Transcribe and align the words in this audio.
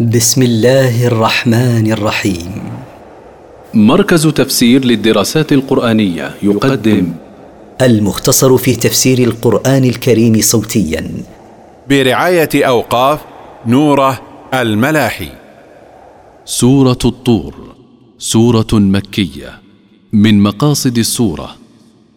بسم 0.00 0.42
الله 0.42 1.06
الرحمن 1.06 1.92
الرحيم. 1.92 2.52
مركز 3.74 4.26
تفسير 4.26 4.84
للدراسات 4.84 5.52
القرآنية 5.52 6.34
يقدم. 6.42 7.12
المختصر 7.82 8.56
في 8.56 8.76
تفسير 8.76 9.18
القرآن 9.18 9.84
الكريم 9.84 10.40
صوتيا. 10.40 11.10
برعاية 11.88 12.48
أوقاف 12.54 13.20
نوره 13.66 14.20
الملاحي. 14.54 15.28
سورة 16.44 16.98
الطور 17.04 17.54
سورة 18.18 18.72
مكية 18.72 19.60
من 20.12 20.40
مقاصد 20.40 20.98
السورة. 20.98 21.56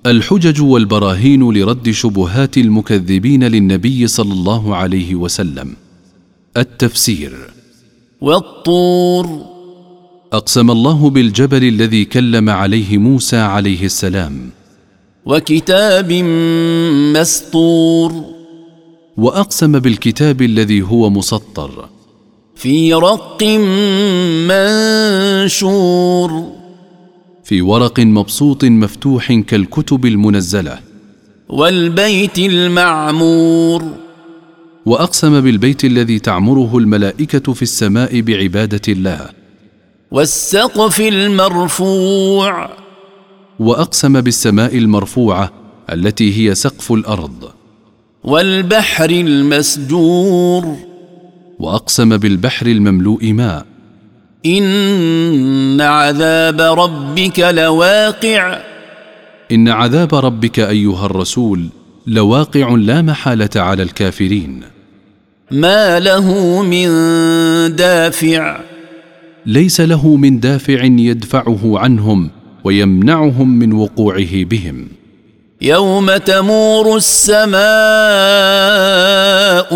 الحجج 0.05 0.61
والبراهين 0.61 1.51
لرد 1.53 1.89
شبهات 1.89 2.57
المكذبين 2.57 3.43
للنبي 3.43 4.07
صلى 4.07 4.33
الله 4.33 4.75
عليه 4.75 5.15
وسلم. 5.15 5.75
التفسير 6.57 7.57
والطور. 8.21 9.41
أقسم 10.33 10.71
الله 10.71 11.09
بالجبل 11.09 11.63
الذي 11.63 12.05
كلم 12.05 12.49
عليه 12.49 12.97
موسى 12.97 13.37
عليه 13.37 13.85
السلام. 13.85 14.49
وكتاب 15.25 16.13
مسطور. 17.13 18.11
وأقسم 19.17 19.79
بالكتاب 19.79 20.41
الذي 20.41 20.81
هو 20.81 21.09
مسطر. 21.09 21.89
في 22.55 22.93
رق 22.93 23.43
منشور. 25.43 26.43
في 27.43 27.61
ورق 27.61 27.99
مبسوط 27.99 28.65
مفتوح 28.65 29.33
كالكتب 29.33 30.05
المنزلة. 30.05 30.79
والبيت 31.49 32.39
المعمور. 32.39 34.06
وأقسم 34.87 35.41
بالبيت 35.41 35.85
الذي 35.85 36.19
تعمره 36.19 36.77
الملائكة 36.77 37.53
في 37.53 37.61
السماء 37.61 38.21
بعبادة 38.21 38.81
الله. 38.87 39.29
والسقف 40.11 40.99
المرفوع. 41.01 42.69
وأقسم 43.59 44.21
بالسماء 44.21 44.77
المرفوعة 44.77 45.51
التي 45.93 46.49
هي 46.49 46.55
سقف 46.55 46.91
الأرض. 46.91 47.51
والبحر 48.23 49.09
المسجور. 49.09 50.75
وأقسم 51.59 52.17
بالبحر 52.17 52.67
المملوء 52.67 53.33
ماء. 53.33 53.65
إن 54.45 55.81
عذاب 55.81 56.61
ربك 56.61 57.39
لواقع. 57.39 58.59
إن 59.51 59.69
عذاب 59.69 60.15
ربك 60.15 60.59
أيها 60.59 61.05
الرسول 61.05 61.69
لواقع 62.07 62.69
لا 62.69 63.01
محالة 63.01 63.49
على 63.55 63.83
الكافرين. 63.83 64.76
ما 65.51 65.99
له 65.99 66.61
من 66.61 66.87
دافع. 67.75 68.59
ليس 69.45 69.81
له 69.81 70.15
من 70.15 70.39
دافع 70.39 70.83
يدفعه 70.83 71.79
عنهم 71.79 72.29
ويمنعهم 72.63 73.59
من 73.59 73.73
وقوعه 73.73 74.43
بهم. 74.43 74.87
يوم 75.61 76.17
تمور 76.17 76.97
السماء 76.97 77.57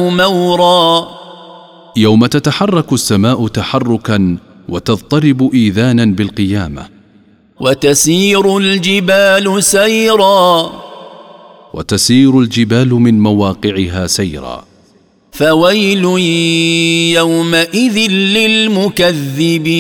مورا. 0.10 1.08
يوم 1.98 2.26
تتحرك 2.26 2.94
السماء 2.94 3.48
تحركا 3.48 4.38
وتضطرب 4.70 5.50
إيذانا 5.54 6.06
بالقيامة. 6.06 6.88
وتسير 7.60 8.58
الجبال 8.58 9.64
سيرا. 9.64 10.72
وتسير 11.74 12.40
الجبال 12.40 12.90
من 12.94 13.20
مواقعها 13.20 14.08
سيرا. 14.08 14.71
فويل 15.32 16.04
يومئذ 17.16 18.12
للمكذبين. 18.12 19.72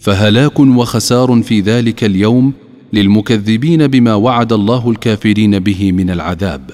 فهلاك 0.00 0.60
وخسار 0.60 1.42
في 1.42 1.60
ذلك 1.60 2.04
اليوم 2.04 2.52
للمكذبين 2.92 3.86
بما 3.86 4.14
وعد 4.14 4.52
الله 4.52 4.90
الكافرين 4.90 5.58
به 5.58 5.92
من 5.92 6.10
العذاب. 6.10 6.70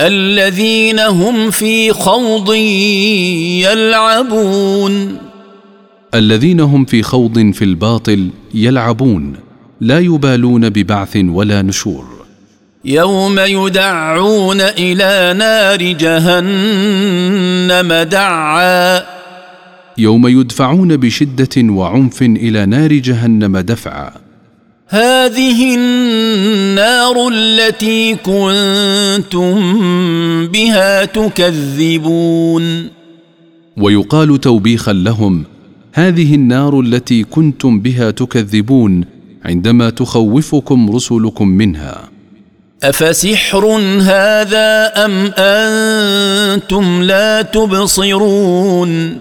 الذين 0.00 0.98
هم 0.98 1.50
في 1.50 1.92
خوض 1.92 2.54
يلعبون. 3.64 5.18
الذين 6.14 6.60
هم 6.60 6.84
في 6.84 7.02
خوض 7.02 7.50
في 7.50 7.64
الباطل 7.64 8.28
يلعبون 8.54 9.36
لا 9.80 9.98
يبالون 9.98 10.68
ببعث 10.68 11.16
ولا 11.16 11.62
نشور. 11.62 12.19
يوم 12.84 13.38
يدعون 13.38 14.60
إلى 14.60 15.38
نار 15.38 15.92
جهنم 15.92 17.92
دعا. 17.92 19.02
يوم 19.98 20.26
يدفعون 20.26 20.96
بشدة 20.96 21.48
وعنف 21.56 22.22
إلى 22.22 22.66
نار 22.66 22.92
جهنم 22.92 23.58
دفعا. 23.58 24.12
هذه 24.88 25.74
النار 25.74 27.28
التي 27.32 28.14
كنتم 28.14 29.56
بها 30.46 31.04
تكذبون. 31.04 32.88
ويقال 33.76 34.40
توبيخا 34.40 34.92
لهم 34.92 35.44
هذه 35.92 36.34
النار 36.34 36.80
التي 36.80 37.24
كنتم 37.24 37.80
بها 37.80 38.10
تكذبون 38.10 39.04
عندما 39.44 39.90
تخوفكم 39.90 40.90
رسلكم 40.90 41.48
منها. 41.48 42.19
افسحر 42.84 43.66
هذا 44.00 44.92
ام 45.04 45.32
أنتم 45.38 47.02
لا 47.02 47.42
تبصرون 47.42 49.18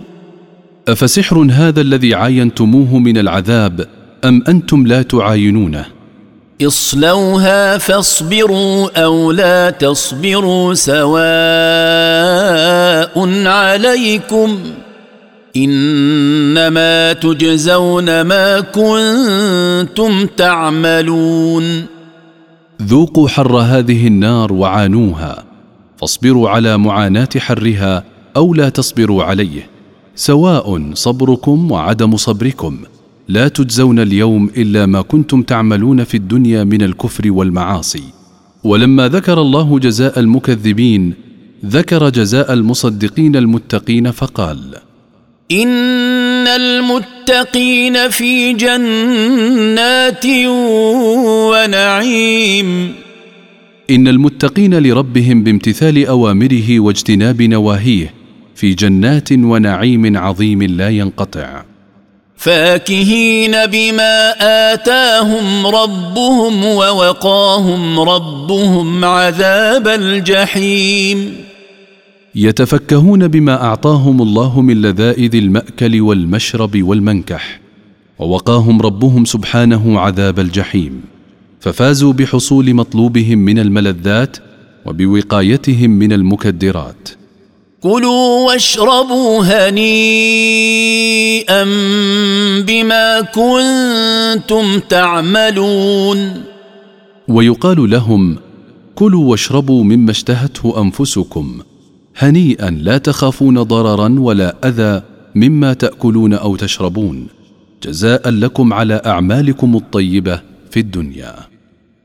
افسحر 0.88 1.48
هذا 1.52 1.82
الذي 1.82 2.16
عاينتموه 2.16 3.00
من 3.00 3.18
العذاب 3.18 3.88
ام 4.26 4.44
أنتم 4.48 4.88
لا 4.88 5.02
تعاينونه 5.02 5.86
اصلوها 6.62 7.78
فاصبروا 7.78 9.04
أو 9.04 9.32
لا 9.32 9.70
تصبروا 9.70 10.74
سواء 10.74 11.10
عليكم 13.48 14.60
انما 15.56 17.14
تجزون 17.14 18.22
ما 18.22 18.60
كنتم 18.60 20.26
تعملون 20.38 21.99
ذوقوا 22.82 23.28
حر 23.28 23.58
هذه 23.58 24.08
النار 24.08 24.54
وعانوها 24.54 25.44
فاصبروا 25.98 26.50
على 26.50 26.78
معاناة 26.78 27.30
حرها 27.38 28.04
أو 28.38 28.54
لا 28.54 28.70
تصبروا 28.70 29.24
عليه. 29.24 29.70
سواء 30.16 30.94
صبركم 30.94 31.72
وعدم 31.72 32.18
صبركم 32.18 32.78
لا 33.28 33.48
تجزون 33.48 34.00
اليوم 34.00 34.50
إلا 34.58 34.86
ما 34.86 35.02
كنتم 35.02 35.42
تعملون 35.42 36.04
في 36.04 36.18
الدنيا 36.18 36.64
من 36.64 36.82
الكفر 36.82 37.32
والمعاصي. 37.32 38.04
ولما 38.64 39.08
ذكر 39.08 39.42
الله 39.42 39.80
جزاء 39.80 40.20
المكذبين 40.20 41.14
ذكر 41.66 42.10
جزاء 42.10 42.54
المصدقين 42.54 43.36
المتقين 43.36 44.12
فقال 44.12 44.76
إن 45.52 45.68
المتقين 46.56 48.10
في 48.10 48.54
جنات 48.54 50.26
ونعيم. 51.52 52.96
إن 53.90 54.08
المتقين 54.08 54.80
لربهم 54.80 55.44
بامتثال 55.44 56.08
أوامره 56.08 56.80
واجتناب 56.80 57.42
نواهيه 57.42 58.14
في 58.56 58.74
جنات 58.74 59.32
ونعيم 59.32 60.18
عظيم 60.18 60.64
لا 60.64 60.90
ينقطع. 60.90 61.64
فاكهين 62.38 63.66
بما 63.66 64.34
آتاهم 64.74 65.68
ربهم 65.68 66.66
ووقاهم 66.66 68.00
ربهم 68.00 69.06
عذاب 69.06 69.88
الجحيم. 69.88 71.49
يتفكهون 72.36 73.28
بما 73.28 73.64
أعطاهم 73.64 74.22
الله 74.22 74.62
من 74.62 74.82
لذائذ 74.82 75.36
المأكل 75.36 76.02
والمشرب 76.02 76.84
والمنكح 76.84 77.60
ووقاهم 78.20 78.82
ربهم 78.82 79.26
سبحانه 79.26 80.00
عذاب 80.00 80.40
الجحيم. 80.40 81.02
ففازوا 81.60 82.14
بحصول 82.14 82.74
مطلوبهم 82.74 83.38
من 83.38 83.60
الملذات 83.60 84.38
وبوقايتهم 84.86 85.90
من 85.90 86.14
المكدرات. 86.14 87.10
كلوا 87.82 88.48
واشربوا 88.48 89.44
هنيئا 89.44 90.04
بما 92.62 93.22
كنتم 93.22 94.80
تعملون. 94.80 96.44
ويقال 97.28 97.90
لهم 97.90 98.38
كلوا 98.96 99.32
واشربوا 99.32 99.84
مما 99.84 100.12
اشتهته 100.12 100.82
أنفسكم 100.82 101.60
هنيئا 102.22 102.70
لا 102.70 102.98
تخافون 102.98 103.64
ضررا 103.64 104.16
ولا 104.20 104.56
أذى 104.66 105.02
مما 105.36 105.74
تأكلون 105.74 106.34
أو 106.34 106.56
تشربون. 106.56 107.28
جزاء 107.84 108.30
لكم 108.30 108.74
على 108.74 109.02
أعمالكم 109.06 109.76
الطيبة 109.76 110.42
في 110.72 110.80
الدنيا. 110.80 111.36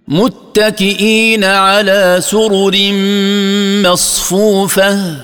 متكئين 0.08 1.44
على 1.44 2.18
سرر 2.20 2.76
مصفوفة 3.84 5.16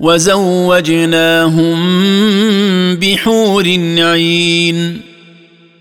وزوجناهم 0.00 1.76
بحور 2.96 3.64
عين. 3.98 5.00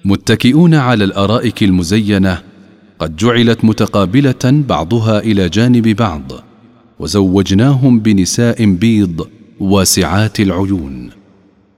متكئون 0.06 0.74
على 0.74 1.04
الأرائك 1.04 1.64
المزينة 1.64 2.42
قد 3.00 3.16
جعلت 3.16 3.66
متقابلة 3.66 4.44
بعضها 4.44 5.20
إلى 5.20 5.50
جانب 5.50 5.88
بعض. 5.88 6.32
وزوجناهم 7.00 8.00
بنساء 8.00 8.66
بيض 8.66 9.28
واسعات 9.60 10.40
العيون. 10.40 11.10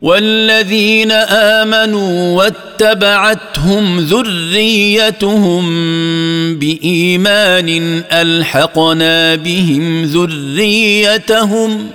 والذين 0.02 1.12
آمنوا 1.12 2.38
واتبعتهم 2.38 4.00
ذريتهم 4.00 5.66
بإيمان 6.56 8.02
ألحقنا 8.12 9.36
بهم 9.36 10.04
ذريتهم 10.04 11.88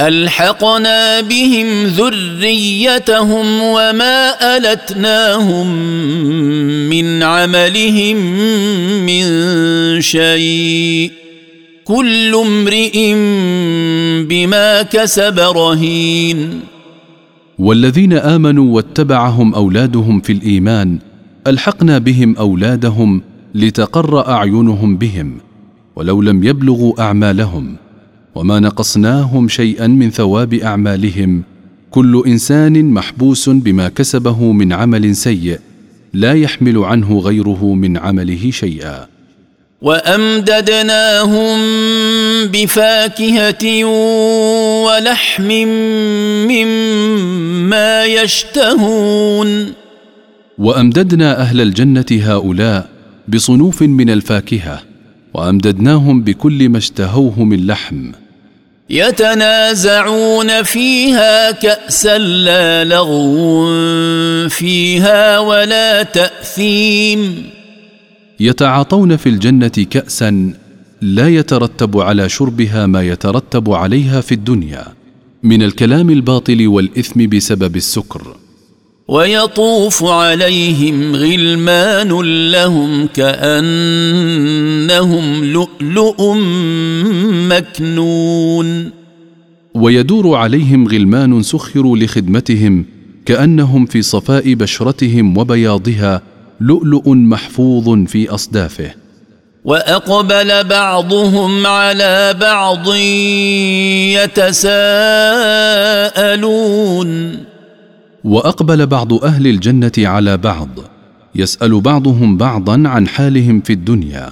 ألحقنا 0.00 1.20
بهم 1.20 1.86
ذريتهم 1.86 3.62
وما 3.62 4.56
ألتناهم 4.56 5.74
من 6.90 7.22
عملهم 7.22 8.16
من 9.06 10.00
شيء. 10.00 11.19
كل 11.90 12.34
امرئ 12.34 13.14
بما 14.30 14.82
كسب 14.82 15.38
رهين. 15.38 16.60
والذين 17.58 18.12
آمنوا 18.12 18.74
واتبعهم 18.74 19.54
أولادهم 19.54 20.20
في 20.20 20.32
الإيمان 20.32 20.98
ألحقنا 21.46 21.98
بهم 21.98 22.36
أولادهم 22.36 23.22
لتقر 23.54 24.28
أعينهم 24.28 24.96
بهم 24.96 25.38
ولو 25.96 26.22
لم 26.22 26.44
يبلغوا 26.44 27.02
أعمالهم 27.02 27.76
وما 28.34 28.60
نقصناهم 28.60 29.48
شيئا 29.48 29.86
من 29.86 30.10
ثواب 30.10 30.54
أعمالهم 30.54 31.42
كل 31.90 32.22
إنسان 32.26 32.84
محبوس 32.90 33.48
بما 33.48 33.88
كسبه 33.88 34.52
من 34.52 34.72
عمل 34.72 35.16
سيء 35.16 35.58
لا 36.14 36.32
يحمل 36.32 36.78
عنه 36.78 37.18
غيره 37.18 37.74
من 37.74 37.96
عمله 37.96 38.50
شيئا. 38.50 39.09
وأمددناهم 39.82 41.58
بفاكهة 42.46 43.84
ولحم 44.84 45.48
مما 46.48 48.04
يشتهون. 48.04 49.72
وأمددنا 50.58 51.40
أهل 51.40 51.60
الجنة 51.60 52.06
هؤلاء 52.10 52.88
بصنوف 53.28 53.82
من 53.82 54.10
الفاكهة 54.10 54.82
وأمددناهم 55.34 56.22
بكل 56.22 56.68
ما 56.68 56.78
اشتهوه 56.78 57.44
من 57.44 57.66
لحم. 57.66 58.12
يتنازعون 58.90 60.62
فيها 60.62 61.50
كأسا 61.50 62.18
لا 62.18 62.84
لغو 62.84 63.68
فيها 64.48 65.38
ولا 65.38 66.02
تأثيم. 66.02 67.59
يتعاطون 68.40 69.16
في 69.16 69.28
الجنة 69.28 69.86
كاسا 69.90 70.52
لا 71.02 71.28
يترتب 71.28 71.98
على 71.98 72.28
شربها 72.28 72.86
ما 72.86 73.02
يترتب 73.02 73.70
عليها 73.70 74.20
في 74.20 74.32
الدنيا 74.32 74.86
من 75.42 75.62
الكلام 75.62 76.10
الباطل 76.10 76.68
والإثم 76.68 77.26
بسبب 77.26 77.76
السكر. 77.76 78.36
ويطوف 79.08 80.04
عليهم 80.04 81.16
غلمان 81.16 82.08
لهم 82.50 83.06
كأنهم 83.06 84.04
لؤلؤ 85.44 86.34
مكنون. 87.50 88.90
ويدور 89.74 90.34
عليهم 90.34 90.88
غلمان 90.88 91.42
سخروا 91.42 91.96
لخدمتهم 91.96 92.84
كأنهم 93.26 93.86
في 93.86 94.02
صفاء 94.02 94.54
بشرتهم 94.54 95.38
وبياضها 95.38 96.22
لؤلؤ 96.60 97.08
محفوظ 97.08 98.04
في 98.06 98.28
أصدافه. 98.28 98.90
وأقبل 99.64 100.64
بعضهم 100.64 101.66
على 101.66 102.34
بعض 102.40 102.94
يتساءلون. 104.14 104.70
وأقبل 108.24 108.86
بعض 108.86 109.24
أهل 109.24 109.46
الجنة 109.46 109.92
على 109.98 110.36
بعض 110.36 110.68
يسأل 111.34 111.80
بعضهم 111.80 112.36
بعضا 112.36 112.82
عن 112.86 113.08
حالهم 113.08 113.60
في 113.60 113.72
الدنيا. 113.72 114.30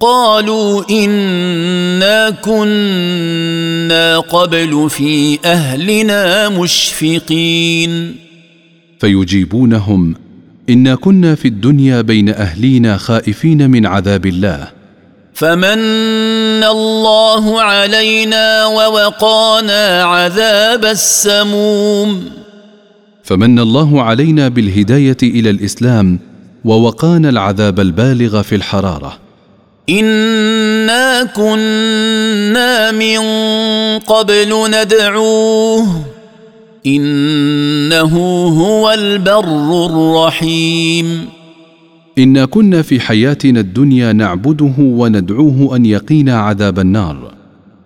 قالوا 0.00 0.90
إنا 0.90 2.30
كنا 2.30 4.18
قبل 4.18 4.90
في 4.90 5.38
أهلنا 5.44 6.48
مشفقين. 6.48 8.16
فيجيبونهم 9.00 10.25
إنا 10.70 10.94
كنا 10.94 11.34
في 11.34 11.48
الدنيا 11.48 12.00
بين 12.00 12.28
أهلينا 12.28 12.96
خائفين 12.96 13.70
من 13.70 13.86
عذاب 13.86 14.26
الله. 14.26 14.68
فمن 15.34 15.78
الله 16.64 17.62
علينا 17.62 18.66
ووقانا 18.66 20.02
عذاب 20.04 20.84
السموم. 20.84 22.24
فمن 23.24 23.58
الله 23.58 24.02
علينا 24.02 24.48
بالهداية 24.48 25.16
إلى 25.22 25.50
الإسلام 25.50 26.18
ووقانا 26.64 27.28
العذاب 27.28 27.80
البالغ 27.80 28.42
في 28.42 28.54
الحرارة. 28.54 29.18
إنا 29.90 31.24
كنا 31.24 32.90
من 32.90 33.18
قبل 33.98 34.70
ندعوه. 34.70 36.15
إنه 36.86 38.16
هو 38.48 38.90
البر 38.90 39.86
الرحيم. 39.86 41.24
إنا 42.18 42.44
كنا 42.44 42.82
في 42.82 43.00
حياتنا 43.00 43.60
الدنيا 43.60 44.12
نعبده 44.12 44.74
وندعوه 44.78 45.76
أن 45.76 45.86
يقينا 45.86 46.38
عذاب 46.38 46.78
النار. 46.78 47.34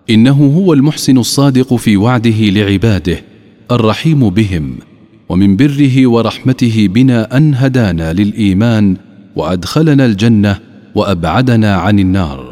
إنه 0.09 0.53
هو 0.57 0.73
المحسن 0.73 1.17
الصادق 1.17 1.75
في 1.75 1.97
وعده 1.97 2.39
لعباده 2.39 3.23
الرحيم 3.71 4.29
بهم 4.29 4.77
ومن 5.29 5.55
بره 5.55 6.07
ورحمته 6.07 6.87
بنا 6.87 7.37
أن 7.37 7.55
هدانا 7.55 8.13
للإيمان 8.13 8.97
وأدخلنا 9.35 10.05
الجنة 10.05 10.59
وأبعدنا 10.95 11.75
عن 11.75 11.99
النار. 11.99 12.50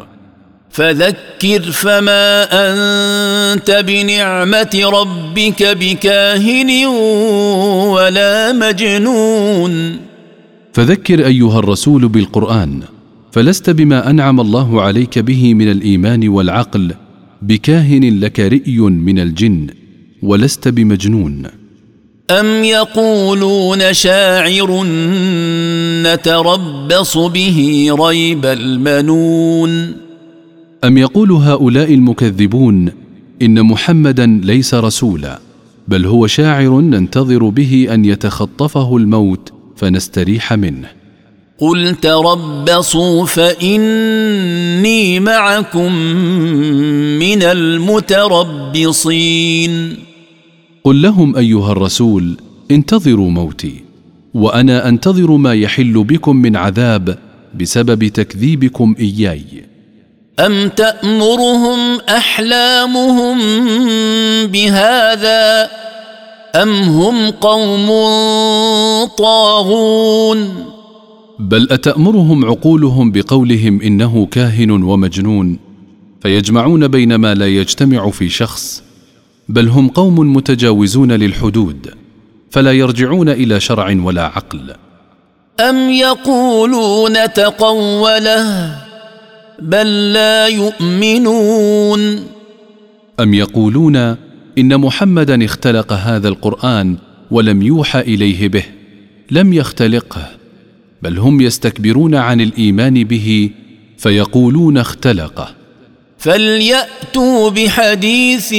فذكر 0.70 1.62
فما 1.62 2.46
أنت 2.52 3.70
بنعمة 3.86 4.80
ربك 4.84 5.62
بكاهن 5.62 6.86
ولا 7.96 8.52
مجنون. 8.52 9.96
فذكر 10.72 11.26
أيها 11.26 11.58
الرسول 11.58 12.08
بالقرآن 12.08 12.82
فلست 13.32 13.70
بما 13.70 14.10
أنعم 14.10 14.40
الله 14.40 14.82
عليك 14.82 15.18
به 15.18 15.54
من 15.54 15.70
الإيمان 15.70 16.28
والعقل 16.28 16.94
بكاهن 17.42 18.20
لك 18.20 18.40
رئي 18.40 18.78
من 18.78 19.18
الجن 19.18 19.66
ولست 20.22 20.68
بمجنون. 20.68 21.46
أم 22.30 22.64
يقولون 22.64 23.94
شاعر 23.94 24.84
نتربص 26.02 27.16
به 27.16 27.88
ريب 28.00 28.46
المنون. 28.46 30.09
أم 30.84 30.98
يقول 30.98 31.32
هؤلاء 31.32 31.94
المكذبون 31.94 32.92
إن 33.42 33.62
محمدا 33.62 34.40
ليس 34.44 34.74
رسولا 34.74 35.40
بل 35.88 36.06
هو 36.06 36.26
شاعر 36.26 36.80
ننتظر 36.80 37.48
به 37.48 37.86
أن 37.90 38.04
يتخطفه 38.04 38.96
الموت 38.96 39.52
فنستريح 39.76 40.52
منه. 40.52 40.88
قل 41.58 41.94
تربصوا 41.94 43.26
فإني 43.26 45.20
معكم 45.20 45.92
من 47.18 47.42
المتربصين. 47.42 48.90
قل 50.84 51.02
لهم 51.02 51.36
أيها 51.36 51.72
الرسول 51.72 52.36
انتظروا 52.70 53.30
موتي 53.30 53.74
وأنا 54.34 54.88
أنتظر 54.88 55.36
ما 55.36 55.54
يحل 55.54 56.04
بكم 56.04 56.36
من 56.36 56.56
عذاب 56.56 57.18
بسبب 57.60 58.08
تكذيبكم 58.08 58.94
إياي. 59.00 59.69
ام 60.46 60.68
تامرهم 60.68 62.00
احلامهم 62.08 63.38
بهذا 64.46 65.70
ام 66.54 66.70
هم 66.72 67.30
قوم 67.30 67.88
طاغون 69.18 70.48
بل 71.38 71.68
اتامرهم 71.70 72.44
عقولهم 72.44 73.12
بقولهم 73.12 73.80
انه 73.82 74.26
كاهن 74.26 74.70
ومجنون 74.70 75.58
فيجمعون 76.22 76.88
بين 76.88 77.14
ما 77.14 77.34
لا 77.34 77.46
يجتمع 77.46 78.10
في 78.10 78.28
شخص 78.28 78.82
بل 79.48 79.68
هم 79.68 79.88
قوم 79.88 80.36
متجاوزون 80.36 81.12
للحدود 81.12 81.94
فلا 82.50 82.72
يرجعون 82.72 83.28
إلى 83.28 83.60
شرع 83.60 83.96
ولا 84.02 84.24
عقل 84.24 84.74
ام 85.60 85.90
يقولون 85.90 87.32
تقوله 87.32 88.89
بل 89.60 90.12
لا 90.12 90.46
يؤمنون. 90.46 92.26
أم 93.20 93.34
يقولون 93.34 93.96
إن 94.58 94.80
محمدا 94.80 95.44
اختلق 95.44 95.92
هذا 95.92 96.28
القرآن 96.28 96.96
ولم 97.30 97.62
يوحى 97.62 98.00
إليه 98.00 98.48
به 98.48 98.64
لم 99.30 99.52
يختلقه 99.52 100.30
بل 101.02 101.18
هم 101.18 101.40
يستكبرون 101.40 102.14
عن 102.14 102.40
الإيمان 102.40 103.04
به 103.04 103.50
فيقولون 103.98 104.78
اختلقه. 104.78 105.54
فليأتوا 106.18 107.50
بحديث 107.50 108.52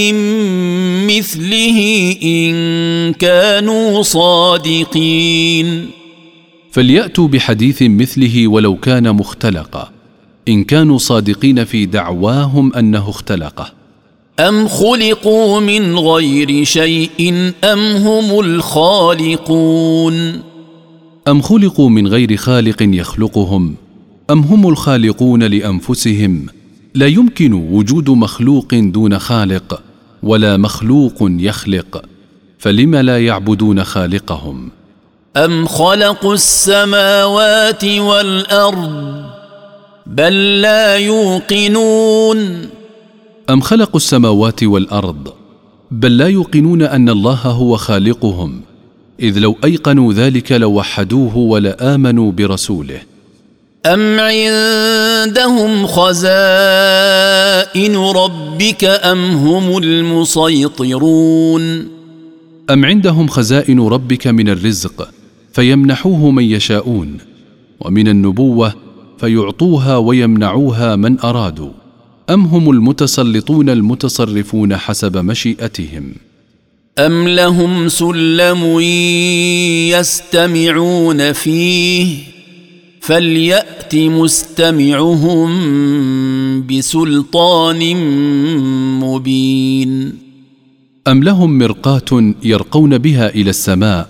مثله 1.08 2.16
إن 2.24 3.14
كانوا 3.14 4.02
صادقين. 4.02 5.86
فليأتوا 6.72 7.28
بحديث 7.28 7.82
مثله 7.82 8.48
ولو 8.48 8.76
كان 8.76 9.16
مختلقا. 9.16 10.01
إن 10.48 10.64
كانوا 10.64 10.98
صادقين 10.98 11.64
في 11.64 11.86
دعواهم 11.86 12.74
أنه 12.74 13.10
اختلقه. 13.10 13.72
أم 14.40 14.68
خلقوا 14.68 15.60
من 15.60 16.00
غير 16.00 16.64
شيء 16.64 17.54
أم 17.64 17.80
هم 17.80 18.40
الخالقون؟ 18.40 20.14
أم 21.28 21.42
خلقوا 21.42 21.90
من 21.90 22.08
غير 22.08 22.38
خالق 22.38 22.78
يخلقهم؟ 22.82 23.76
أم 24.32 24.40
هم 24.40 24.70
الخالقون 24.70 25.44
لأنفسهم؟ 25.44 26.46
لا 26.96 27.08
يمكن 27.08 27.54
وجود 27.54 28.10
مخلوق 28.10 28.68
دون 28.74 29.20
خالق 29.20 29.82
ولا 30.24 30.58
مخلوق 30.58 31.18
يخلق 31.22 32.06
فلم 32.60 32.96
لا 32.96 33.26
يعبدون 33.26 33.84
خالقهم؟ 33.84 34.72
أم 35.38 35.66
خلقوا 35.66 36.34
السماوات 36.34 37.86
والأرض؟ 37.86 39.31
بل 40.06 40.62
لا 40.62 40.98
يوقنون. 40.98 42.70
أم 43.50 43.62
خلقوا 43.62 43.96
السماوات 43.96 44.64
والأرض؟ 44.64 45.34
بل 45.92 46.18
لا 46.18 46.28
يوقنون 46.28 46.82
أن 46.82 47.10
الله 47.10 47.34
هو 47.34 47.78
خالقهم 47.78 48.62
إذ 49.20 49.40
لو 49.40 49.58
أيقنوا 49.64 50.14
ذلك 50.14 50.52
لوحدوه 50.52 51.38
ولآمنوا 51.38 52.32
برسوله. 52.32 53.02
أم 53.86 54.20
عندهم 54.20 55.88
خزائن 55.88 56.36
ربك 57.98 58.84
أم 58.84 59.32
هم 59.32 59.78
المسيطرون؟ 59.78 61.62
أم 62.70 62.86
عندهم 62.86 63.28
خزائن 63.28 63.80
ربك 63.80 64.28
من 64.28 64.50
الرزق 64.50 65.10
فيمنحوه 65.54 66.32
من 66.32 66.44
يشاءون 66.44 67.18
ومن 67.80 68.08
النبوة 68.08 68.74
فيعطوها 69.22 69.98
ويمنعوها 69.98 70.96
من 70.96 71.20
أرادوا. 71.20 71.72
أم 72.30 72.46
هم 72.46 72.72
المتسلطون 72.72 73.70
المتصرفون 73.70 74.78
حسب 74.78 75.18
مشيئتهم؟ 75.18 76.14
أم 77.00 77.28
لهم 77.28 77.88
سلم 77.88 78.80
يستمعون 80.00 81.34
فيه؟ 81.34 82.18
فليأت 83.02 83.96
مستمعهم 83.96 85.52
بسلطان 86.68 87.96
مبين. 89.00 90.14
أم 91.08 91.24
لهم 91.24 91.58
مرقاه 91.58 92.34
يرقون 92.44 92.98
بها 92.98 93.30
إلى 93.30 93.50
السماء 93.50 94.10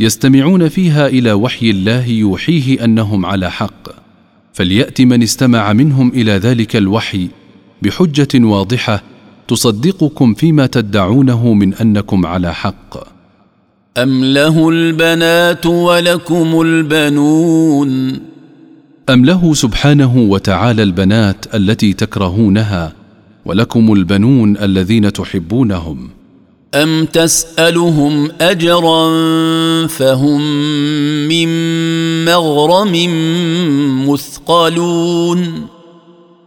يستمعون 0.00 0.68
فيها 0.68 1.06
إلى 1.06 1.32
وحي 1.32 1.70
الله 1.70 2.06
يوحيه 2.06 2.84
أنهم 2.84 3.26
على 3.26 3.50
حق. 3.50 3.99
فليأت 4.52 5.00
من 5.00 5.22
استمع 5.22 5.72
منهم 5.72 6.08
إلى 6.08 6.32
ذلك 6.32 6.76
الوحي 6.76 7.28
بحجة 7.82 8.28
واضحة 8.34 9.02
تصدقكم 9.48 10.34
فيما 10.34 10.66
تدعونه 10.66 11.54
من 11.54 11.74
أنكم 11.74 12.26
على 12.26 12.54
حق. 12.54 12.96
أم 13.98 14.24
له 14.24 14.68
البنات 14.68 15.66
ولكم 15.66 16.60
البنون؟ 16.60 18.20
أم 19.10 19.24
له 19.24 19.54
سبحانه 19.54 20.16
وتعالى 20.16 20.82
البنات 20.82 21.54
التي 21.54 21.92
تكرهونها 21.92 22.92
ولكم 23.44 23.92
البنون 23.92 24.56
الذين 24.56 25.12
تحبونهم؟ 25.12 26.08
ام 26.74 27.04
تسالهم 27.04 28.30
اجرا 28.40 29.06
فهم 29.86 30.40
من 31.28 31.48
مغرم 32.24 32.94
مثقلون 34.10 35.66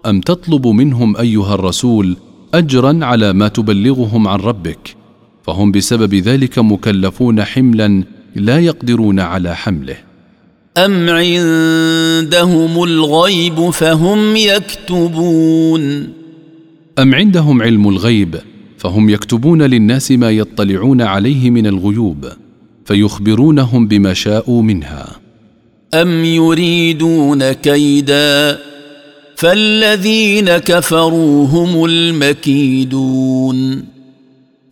ام 0.05 0.21
تطلب 0.21 0.67
منهم 0.67 1.17
ايها 1.17 1.55
الرسول 1.55 2.17
اجرا 2.53 2.99
على 3.01 3.33
ما 3.33 3.47
تبلغهم 3.47 4.27
عن 4.27 4.39
ربك 4.39 4.95
فهم 5.43 5.71
بسبب 5.71 6.15
ذلك 6.15 6.59
مكلفون 6.59 7.43
حملا 7.43 8.03
لا 8.35 8.59
يقدرون 8.59 9.19
على 9.19 9.55
حمله. 9.55 9.97
أم 10.77 11.09
عندهم 11.09 12.83
الغيب 12.83 13.69
فهم 13.69 14.35
يكتبون 14.35 16.13
أم 16.99 17.15
عندهم 17.15 17.61
علم 17.61 17.89
الغيب 17.89 18.35
فهم 18.83 19.09
يكتبون 19.09 19.61
للناس 19.61 20.11
ما 20.11 20.31
يطلعون 20.31 21.01
عليه 21.01 21.49
من 21.49 21.67
الغيوب 21.67 22.25
فيخبرونهم 22.85 23.87
بما 23.87 24.13
شاءوا 24.13 24.61
منها. 24.61 25.07
أم 25.93 26.25
يريدون 26.25 27.51
كيدا؟ 27.51 28.59
فالذين 29.35 30.57
كفروا 30.57 31.47
هم 31.47 31.85
المكيدون. 31.85 33.85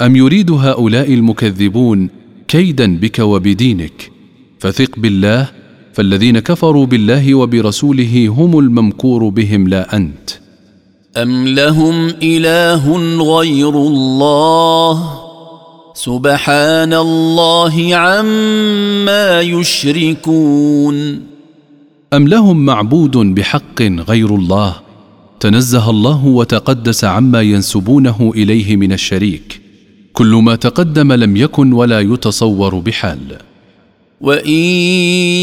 أم 0.01 0.15
يريد 0.15 0.51
هؤلاء 0.51 1.13
المكذبون 1.13 2.09
كيدا 2.47 2.97
بك 2.97 3.19
وبدينك؟ 3.19 4.11
فثق 4.59 4.99
بالله 4.99 5.49
فالذين 5.93 6.39
كفروا 6.39 6.85
بالله 6.85 7.35
وبرسوله 7.35 8.27
هم 8.27 8.59
الممكور 8.59 9.29
بهم 9.29 9.67
لا 9.67 9.95
أنت. 9.95 10.40
ام 11.17 11.47
لهم 11.47 12.07
اله 12.23 12.95
غير 13.37 13.69
الله 13.69 15.13
سبحان 15.93 16.93
الله 16.93 17.95
عما 17.95 19.41
يشركون 19.41 21.21
ام 22.13 22.27
لهم 22.27 22.65
معبود 22.65 23.17
بحق 23.17 23.81
غير 23.81 24.35
الله 24.35 24.75
تنزه 25.39 25.89
الله 25.89 26.25
وتقدس 26.25 27.03
عما 27.03 27.41
ينسبونه 27.41 28.31
اليه 28.35 28.75
من 28.75 28.91
الشريك 28.93 29.61
كل 30.13 30.31
ما 30.35 30.55
تقدم 30.55 31.13
لم 31.13 31.37
يكن 31.37 31.73
ولا 31.73 31.99
يتصور 31.99 32.75
بحال 32.75 33.37
وان 34.21 34.49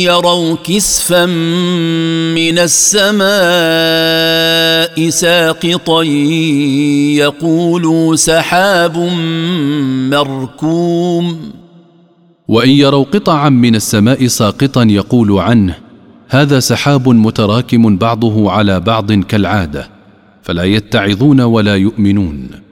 يروا 0.07 0.57
كسفا 0.65 1.27
من 2.35 2.59
السماء 2.59 3.29
ساقطا 5.11 6.03
يقولوا 7.23 8.17
سحاب 8.17 8.99
مركوم. 10.11 11.53
وان 12.49 12.69
يروا 12.69 13.05
قطعا 13.05 13.49
من 13.49 13.75
السماء 13.75 14.27
ساقطا 14.27 14.85
يقول 14.85 15.39
عنه 15.39 15.75
هذا 16.29 16.61
سحاب 16.61 17.09
متراكم 17.09 17.97
بعضه 17.97 18.51
على 18.51 18.81
بعض 18.81 19.13
كالعاده 19.13 19.89
فلا 20.43 20.65
يتعظون 20.65 21.41
ولا 21.41 21.77
يؤمنون. 21.77 22.68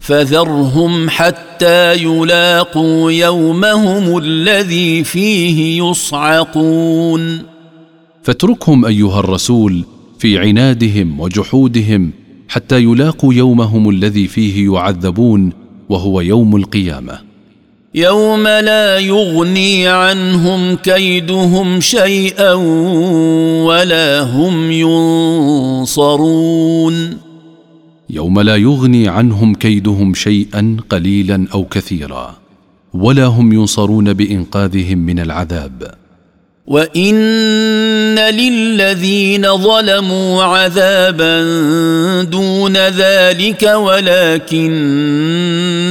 فذرهم 0.00 1.10
حتى 1.10 1.94
يلاقوا 1.94 3.12
يومهم 3.12 4.18
الذي 4.18 5.04
فيه 5.04 5.82
يصعقون. 5.82 7.42
فاتركهم 8.22 8.84
أيها 8.84 9.20
الرسول 9.20 9.84
في 10.18 10.38
عنادهم 10.38 11.20
وجحودهم 11.20 12.10
حتى 12.48 12.78
يلاقوا 12.82 13.34
يومهم 13.34 13.90
الذي 13.90 14.26
فيه 14.26 14.72
يعذبون 14.72 15.52
وهو 15.88 16.20
يوم 16.20 16.56
القيامة. 16.56 17.18
يوم 17.94 18.42
لا 18.42 18.98
يغني 18.98 19.88
عنهم 19.88 20.76
كيدهم 20.76 21.80
شيئا 21.80 22.52
ولا 23.64 24.20
هم 24.20 24.72
ينصرون. 25.90 27.29
يوم 28.12 28.40
لا 28.40 28.56
يغني 28.56 29.08
عنهم 29.08 29.54
كيدهم 29.54 30.14
شيئا 30.14 30.76
قليلا 30.88 31.46
أو 31.54 31.64
كثيرا 31.64 32.36
ولا 32.94 33.24
هم 33.24 33.52
ينصرون 33.52 34.12
بإنقاذهم 34.12 34.98
من 34.98 35.18
العذاب. 35.18 35.94
وان 36.66 38.18
للذين 38.18 39.56
ظلموا 39.56 40.42
عذابا 40.42 41.42
دون 42.22 42.76
ذلك 42.76 43.62
ولكن 43.62 44.70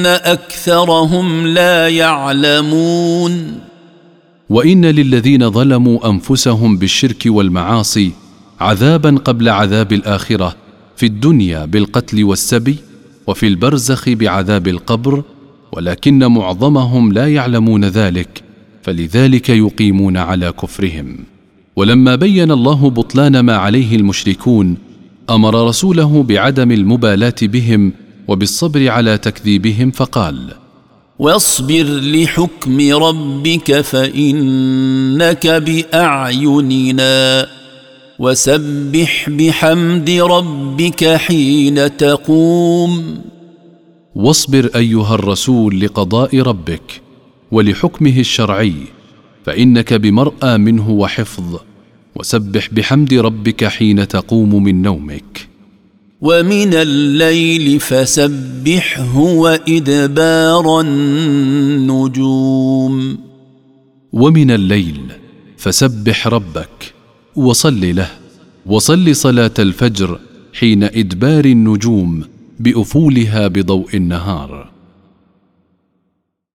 اكثرهم 0.05 1.47
لا 1.47 1.87
يعلمون. 1.87 3.59
وان 4.49 4.85
للذين 4.85 5.51
ظلموا 5.51 6.09
انفسهم 6.09 6.77
بالشرك 6.77 7.23
والمعاصي 7.25 8.11
عذابا 8.59 9.15
قبل 9.25 9.49
عذاب 9.49 9.93
الاخره 9.93 10.55
في 10.99 11.05
الدنيا 11.05 11.65
بالقتل 11.65 12.23
والسبي 12.23 12.75
وفي 13.27 13.47
البرزخ 13.47 14.09
بعذاب 14.09 14.67
القبر 14.67 15.23
ولكن 15.71 16.25
معظمهم 16.25 17.13
لا 17.13 17.27
يعلمون 17.27 17.85
ذلك 17.85 18.43
فلذلك 18.83 19.49
يقيمون 19.49 20.17
على 20.17 20.51
كفرهم. 20.51 21.17
ولما 21.75 22.15
بين 22.15 22.51
الله 22.51 22.89
بطلان 22.89 23.39
ما 23.39 23.55
عليه 23.55 23.95
المشركون 23.95 24.77
أمر 25.29 25.67
رسوله 25.67 26.23
بعدم 26.23 26.71
المبالاة 26.71 27.35
بهم 27.41 27.93
وبالصبر 28.27 28.89
على 28.89 29.17
تكذيبهم 29.17 29.91
فقال 29.91 30.53
واصبر 31.19 31.83
لحكم 31.83 32.93
ربك 32.93 33.81
فإنك 33.81 35.47
بأعيننا. 35.47 37.47
وسبح 38.19 39.29
بحمد 39.29 40.09
ربك 40.09 41.05
حين 41.05 41.97
تقوم. 41.97 43.21
واصبر 44.15 44.69
أيها 44.75 45.15
الرسول 45.15 45.79
لقضاء 45.81 46.39
ربك 46.39 47.01
ولحكمه 47.51 48.19
الشرعي 48.19 48.73
فإنك 49.45 49.93
بمرأى 49.93 50.57
منه 50.57 50.89
وحفظ 50.89 51.59
وسبح 52.15 52.69
بحمد 52.71 53.13
ربك 53.13 53.65
حين 53.65 54.07
تقوم 54.07 54.63
من 54.63 54.81
نومك. 54.81 55.47
ومن 56.21 56.73
الليل 56.73 57.79
فسبحه 57.79 59.17
وإدبار 59.17 60.81
النجوم. 60.81 62.09
ومن 64.13 64.51
الليل 64.51 65.01
فسبح 65.57 66.27
ربك 66.27 66.98
وصل 67.35 67.95
له. 67.95 68.09
وصل 68.65 69.15
صلاة 69.15 69.51
الفجر 69.59 70.19
حين 70.53 70.83
إدبار 70.83 71.45
النجوم 71.45 72.23
بأفولها 72.59 73.47
بضوء 73.47 73.95
النهار. 73.95 74.78